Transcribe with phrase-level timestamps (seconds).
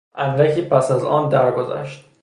[0.15, 2.05] اندکی پس از آن درگذشت.